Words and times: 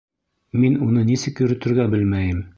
—Мин 0.63 0.79
уны 0.85 1.03
нисек 1.11 1.45
йөрөтөргә 1.45 1.89
белмәйем. 1.95 2.43